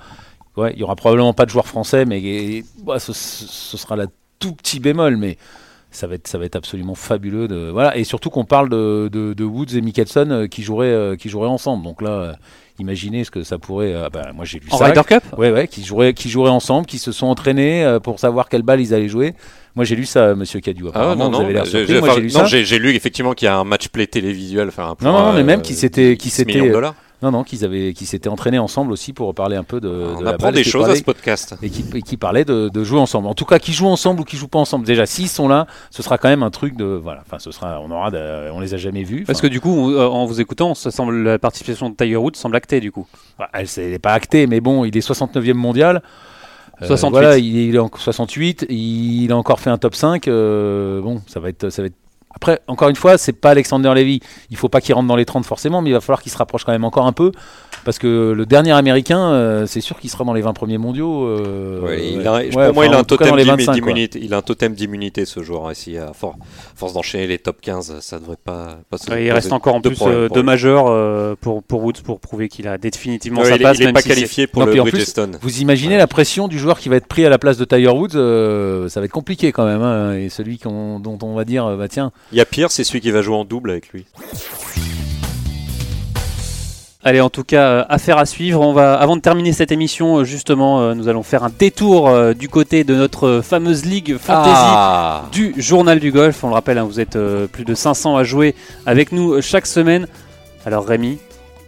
[0.57, 2.65] ouais, il y aura probablement pas de joueurs français, mais et-
[2.99, 4.07] ce, sera la
[4.41, 5.39] tout petit bémol, mais
[5.93, 7.47] ça va être, ça va être absolument fabuleux.
[7.47, 11.29] De, voilà, et surtout qu'on parle de, de- de Woods et Mickelson qui joueraient, qui
[11.29, 11.85] joueraient ensemble.
[11.85, 12.37] Donc là,
[12.83, 13.95] Imaginez ce que ça pourrait.
[13.95, 14.87] euh, bah, moi j'ai lu En ça.
[14.87, 18.19] Ryder Cup Ouais, ouais, qui joueraient, qui joueraient ensemble, qui se sont entraînés euh, pour
[18.19, 19.35] savoir quelle balle ils allaient jouer.
[19.77, 20.87] Moi j'ai lu ça, euh, Monsieur Cadieu.
[20.95, 21.95] Ah non, vous non, avez l'air j'ai- lu
[22.81, 24.69] lu effectivement qu'il y a un match play télévisuel.
[24.69, 26.31] Enfin, un Non, non, mais même euh, qu'ils s'étaient, qu'ils
[27.23, 27.33] 10 millions de s'étaient, dollars.
[27.33, 29.89] non, non, qu'ils avaient, qu'ils s'étaient entraînés ensemble aussi pour parler un peu de.
[29.89, 31.55] de On la apprend balle, des qui choses à ce podcast.
[31.63, 33.29] et qui, et qui parlaient de, de jouer ensemble.
[33.29, 34.85] En tout cas, qui jouent ensemble ou qui jouent pas ensemble.
[34.87, 37.23] Déjà, s'ils sont là, ce sera quand même un truc de, voilà.
[37.27, 39.25] Enfin, ce sera, on aura, de- on les a jamais vus.
[39.27, 42.17] Parce que du coup, on- euh, en vous écoutant, ça semble, la participation de Tiger
[42.17, 43.07] Woods semble actée du coup.
[43.39, 46.03] bah, elle, c'est- elle est pas actée, mais bon, il est 69e mondial.
[46.81, 47.11] Euh, 68.
[47.13, 50.27] voilà, il est, il est en 68, il a encore fait un top 5.
[50.27, 51.95] euh, bon, ça va être, ça va être.
[52.35, 54.21] Après, encore une fois, c'est pas Alexander Levy.
[54.51, 56.39] Il faut pas qu'il rentre dans les 30 forcément, mais il va falloir qu'il se
[56.39, 57.33] rapproche quand même encore un peu,
[57.85, 61.25] parce que le dernier américain, euh, c'est sûr qu'il sera dans les 20 premiers mondiaux.
[61.27, 63.51] euh, Ouais, il a- Ouais, pour moi, enfin, il a un totem dans les d'immu-
[63.51, 63.75] 25, quoi.
[63.75, 64.21] d'immunité.
[64.23, 65.71] Il a un totem d'immunité ce joueur.
[65.73, 66.37] Ici, à for-
[66.77, 68.79] force d'enchaîner les top 15, ça devrait pas.
[68.91, 72.03] pas se Ouais, il reste encore en plus euh, deux majeurs euh, pour, pour Woods
[72.05, 73.77] pour prouver qu'il a définitivement Ouais, sa place.
[73.79, 75.39] il est même pas si qualifié pour Non, le Bridgestone.
[75.43, 77.89] Vous imaginez la pression du joueur qui va être pris à la place de Tiger
[77.89, 79.83] Woods euh, Ça va être compliqué quand même.
[79.83, 83.01] hein, et celui dont on va dire, bah tiens, Il y a pire, c'est celui
[83.01, 84.07] qui va jouer en double avec lui.
[87.05, 88.61] Allez, en tout cas, euh, affaire à suivre.
[88.61, 92.13] On va, avant de terminer cette émission, euh, justement, euh, nous allons faire un détour
[92.35, 96.45] du côté de notre fameuse ligue fantasy Ah du journal du golf.
[96.45, 97.19] On le rappelle, hein, vous êtes
[97.51, 98.55] plus de 500 à jouer
[98.87, 100.07] avec nous chaque semaine.
[100.65, 101.19] Alors Rémi,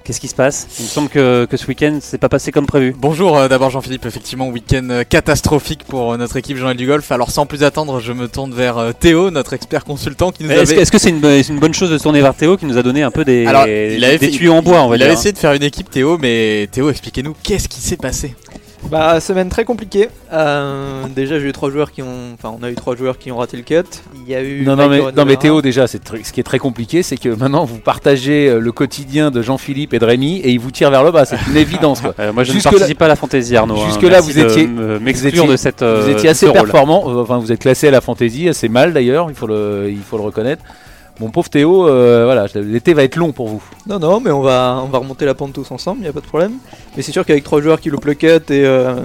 [0.05, 0.67] qu'est-ce qui se passe?
[0.79, 2.95] Il me semble que, que ce week-end, c'est pas passé comme prévu.
[2.97, 7.11] Bonjour euh, d'abord Jean-Philippe, effectivement week-end euh, catastrophique pour euh, notre équipe du Golf.
[7.11, 10.61] Alors sans plus attendre, je me tourne vers Théo, notre expert consultant qui nous Est-ce
[10.61, 10.75] avait...
[10.77, 11.21] que- est-ce que c'est une,
[11.59, 13.67] bonne chose de se tourner vers Théo qui nous a donné un peu des, Alors,
[13.67, 15.07] il avait des fait- tuyaux en bois, on va il dire.
[15.07, 15.19] avait hein.
[15.19, 18.35] essayé de faire une équipe Théo, mais Théo, expliquez-nous qu'est-ce qui s'est passé?
[18.91, 20.09] Bah semaine très compliquée.
[20.33, 23.33] Euh, déjà j'ai eu trois joueurs qui ont, enfin on a eu trois joueurs qui
[23.33, 23.83] ont raté le cut.
[24.15, 25.25] Il y a eu Non, non, mais, non.
[25.37, 28.73] Théo, déjà, c'est ce qui est très compliqué, c'est que maintenant vous partagez euh, le
[28.73, 31.25] quotidien de Jean-Philippe et de Rémi et ils vous tirent vers le bas.
[31.25, 32.01] C'est une évidence.
[32.01, 32.15] Quoi.
[32.21, 33.75] Euh, moi, je Jusque ne participe pas à la fantaisie, Arnaud.
[33.77, 33.87] hein.
[33.89, 35.83] jusque-là, Merci vous étiez- vous étiez- de cette.
[35.83, 37.05] euh, vous étiez assez performant.
[37.21, 40.17] Enfin, vous êtes classé à la fantaisie, assez mal d'ailleurs, il, faut le- il faut
[40.17, 40.63] le reconnaître.
[41.21, 43.63] Mon pauvre Théo, euh, voilà, l'été va être long pour vous.
[43.87, 46.13] Non non mais on va, on va remonter la pente tous ensemble, il y a
[46.13, 46.55] pas de problème.
[46.97, 48.97] Mais c'est sûr qu'avec trois joueurs qui le cut et euh,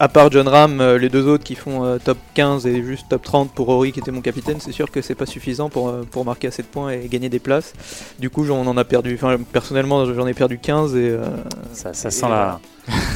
[0.00, 3.06] à part John Ram, euh, les deux autres qui font euh, top 15 et juste
[3.08, 5.92] top 30 pour Rory qui était mon capitaine, c'est sûr que c'est pas suffisant pour,
[6.10, 7.74] pour marquer assez de points et gagner des places.
[8.18, 11.10] Du coup j'en- on en a perdu, enfin personnellement j'en ai perdu 15 et...
[11.10, 11.24] euh,
[11.72, 12.58] Ça, ça et sent la,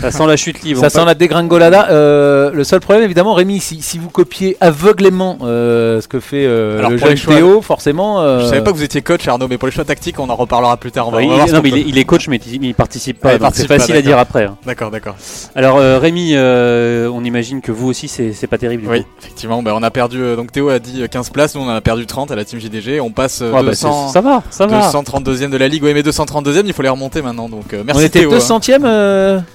[0.00, 0.80] ça sent la chute libre.
[0.80, 1.88] Ça sent la dégringolada.
[1.90, 6.44] Euh, le seul problème, évidemment, Rémi, si, si vous copiez aveuglément euh, ce que fait
[6.46, 8.20] euh, Alors, le jeune choix- Théo, forcément.
[8.20, 10.28] euh, Je savais pas que vous étiez coach Arnaud, mais pour les choix tactiques, on
[10.30, 11.08] en reparlera plus tard.
[11.08, 11.98] On va, Ouais, on va il, voir ce non, qu'on mais il, peut- est, il
[11.98, 13.32] est coach, mais il, il participe pas.
[13.40, 14.44] Ah, c'est facile à dire après.
[14.44, 14.56] hein.
[14.66, 15.16] D'accord, d'accord.
[15.54, 18.82] Alors, euh, Rémi, euh, on imagine que vous aussi, c'est pas terrible.
[18.84, 19.08] Du Oui, coup.
[19.22, 21.66] effectivement, bah, on a perdu, euh, donc Théo a dit euh, 15 places, nous on
[21.68, 24.12] en a perdu 30 à la team JDG, on passe euh, Ah, bah, 200, c'est-
[24.14, 24.80] ça va, ça va.
[24.90, 28.00] 232e de la ligue, oui mais 232e, il faut les remonter maintenant, donc euh, merci
[28.00, 28.30] on était Théo.
[28.32, 28.84] 200ème.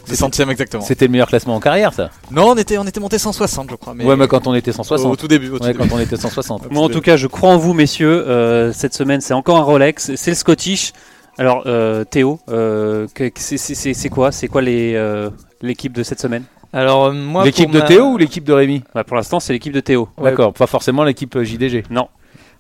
[0.10, 0.84] Euh, 200e exactement.
[0.84, 2.10] C'était le meilleur classement en carrière, ça.
[2.32, 3.94] Non, on était, on était monté 160 je crois.
[3.96, 5.18] Mais Ouais, mais quand on était au, 160.
[5.18, 5.50] tout début.
[5.50, 5.88] Au tout Ouais, début.
[5.90, 6.72] quand on était 160.
[6.72, 8.26] Moi, en tout cas, je crois en vous, messieurs.
[8.28, 10.16] Euh, cette semaine, c'est encore un Rolex.
[10.16, 10.94] C'est le Scottish.
[11.38, 15.30] Alors, euh, Théo, euh, c'est- quoi C'est quoi euh,
[15.62, 16.44] l'équipe de cette semaine?
[16.76, 18.84] Alors moi L'équipe de ma- Théo ou l'équipe de Rémi?
[18.96, 20.10] Bah, Pour l'instant, c'est l'équipe de Théo.
[20.18, 20.32] Ouais.
[20.32, 21.84] D'accord, pas forcément l'équipe JDG.
[21.92, 22.08] Non.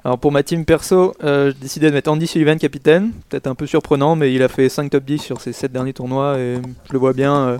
[0.06, 3.12] Alors pour ma team perso, euh, j'ai décidé de mettre Andy Sullivan capitaine.
[3.30, 5.94] Peut-être un peu surprenant, mais il a fait 5 top 10 sur ses 7 derniers
[5.94, 6.56] tournois et
[6.88, 7.58] je le vois bien euh,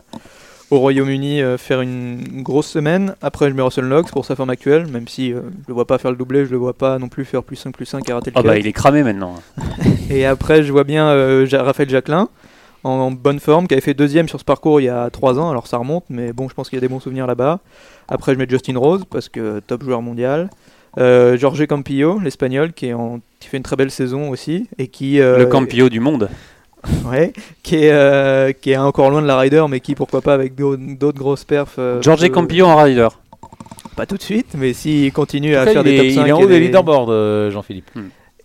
[0.69, 3.15] au Royaume-Uni euh, faire une, grosse semaine.
[3.21, 5.88] Après je mets Russell Knox pour sa forme actuelle, même si euh, je le vois
[5.88, 8.10] pas faire le doublé, je le vois pas non plus faire plus 5 plus 5
[8.10, 9.36] et rater le Ah, bah, il est cramé maintenant.
[10.10, 11.08] Et après je vois bien
[11.53, 12.27] Raphaël Jacquelin
[12.84, 15.39] en, en bonne forme, qui avait fait deuxième sur ce parcours il y a 3
[15.39, 17.62] ans, alors ça remonte, mais bon je pense qu'il y a des bons souvenirs là-bas.
[18.10, 20.49] Après je mets Justin Rose, parce que top joueur mondial.
[20.99, 24.88] Euh, Jorge Campillo, l'espagnol, qui, est en- qui fait une très belle saison aussi et
[24.88, 26.29] qui euh, le Campillo du monde.
[27.10, 30.34] ouais, qui est euh, qui est encore loin de la Ryder, mais qui pourquoi pas
[30.34, 31.75] avec d'au- d'autres grosses perfs.
[31.79, 33.08] euh, George peut- Campillo en rider.
[33.95, 36.27] Pas tout de suite, mais s'il continue En à faire il, des top il 5
[36.27, 37.89] est en haut des des- leaderboards, euh, Jean-Philippe.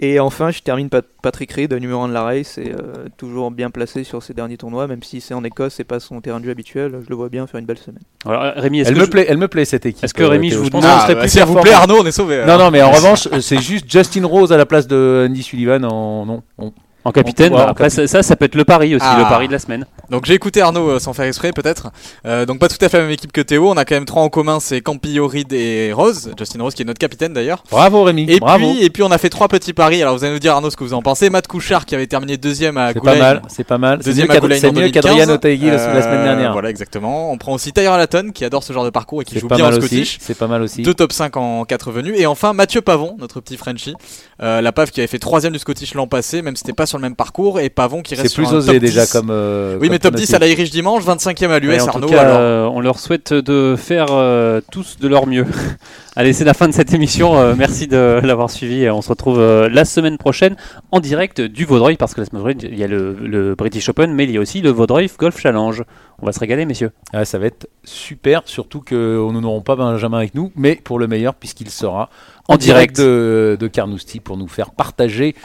[0.01, 3.51] Et enfin, je termine Pat- Patrick Reed, numéro 1 de la race, et euh, toujours
[3.51, 6.39] bien placé sur ses derniers tournois, même si c'est en Écosse, c'est pas son terrain
[6.39, 7.01] de jeu habituel.
[7.03, 8.03] Je le vois bien faire une belle semaine.
[8.25, 10.05] Alors, euh, Rémi, est-ce Elle que me, je- plaît, elle me plaît cette équipe.
[10.05, 11.73] Est-ce que Rémi, euh, je vous pense demande- Ah, serait bah, s'il vous plaît.
[11.73, 12.45] Arnaud, on est sauvé.
[12.47, 15.85] Non, non, mais en revanche, c'est juste Justin Rose à la place de Andy Sullivan
[15.85, 16.43] en non.
[16.59, 16.73] on-
[17.05, 19.17] En capitaine, Ouais, bah, en après ça, ça, ça peut être le pari aussi, Ah.
[19.19, 19.87] le pari de la semaine.
[20.11, 21.91] Donc j'ai écouté Arnaud euh, sans faire exprès peut-être.
[22.27, 23.71] Euh, donc pas tout à fait la même équipe que Théo.
[23.71, 26.33] On a quand même trois en commun, c'est Campillo, Reed et Rose.
[26.39, 27.63] Justin Rose qui est notre capitaine d'ailleurs.
[27.71, 28.73] Bravo Rémi, Et bravo.
[28.75, 30.03] puis et puis on a fait trois petits paris.
[30.03, 31.31] Alors vous allez nous dire Arnaud ce que vous en pensez.
[31.31, 33.19] Matt Couchard qui avait terminé deuxième à C'est pas Goulaine.
[33.21, 33.99] mal, c'est pas mal.
[34.03, 35.03] C'est Deuxième à Goulaine c'est mieux 2015.
[35.05, 36.53] qu'Adrian Otaegui la, la semaine Euh, dernière.
[36.53, 37.31] Voilà exactement.
[37.31, 39.49] On prend aussi Tyler Laton qui adore ce genre de parcours et qui C'est joue
[39.49, 39.73] pas bien en.
[39.73, 40.19] Scottish.
[40.21, 40.83] C'est pas mal aussi.
[40.83, 42.15] Deux top 5 en 4 venus.
[42.19, 43.95] Et enfin Mathieu Pavon, notre petit Frenchie.
[44.43, 46.87] Euh, la PAF qui avait fait troisième du Scottish l'an passé, même si c'était pas
[46.87, 48.81] sur sur le même parcours et Pavon qui reste C'est plus sur un osé top
[48.81, 49.13] déjà 10.
[49.13, 49.29] comme.
[49.31, 50.37] euh, Oui, comme mais top pronostic.
[50.39, 52.09] 10 à l'Irish dimanche, 25e à l'US Ouais, en tout Arnaud.
[52.09, 52.37] cas, alors.
[52.41, 55.47] euh, on leur souhaite de faire euh, tous de leur mieux.
[56.17, 57.39] Allez, c'est la fin de cette émission.
[57.39, 58.83] Euh, merci de l'avoir suivi.
[58.83, 60.57] Et On se retrouve euh, la semaine prochaine
[60.91, 63.89] en direct du Vaudreuil parce que la semaine prochaine, il y a le, le British
[63.89, 65.85] Open, mais il y a aussi le Vaudreuil Golf Challenge.
[66.21, 66.91] On va se régaler, messieurs.
[67.13, 68.95] Ah, ça va être super, surtout que
[69.31, 72.11] nous n'aurons pas Benjamin avec nous, mais pour le meilleur, puisqu'il sera
[72.49, 72.97] en, En direct.
[72.97, 75.37] direct de, de Carnoustie pour nous faire partager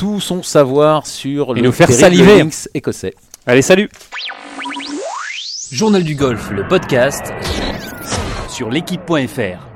[0.00, 2.38] tout son savoir sur Et le nous faire saliver.
[2.38, 3.14] Lynx écossais.
[3.46, 3.90] Allez, salut
[5.70, 7.34] Journal du golf, le podcast
[8.48, 9.69] sur l'équipe.fr.